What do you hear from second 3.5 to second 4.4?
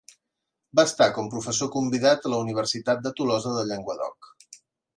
de Llenguadoc.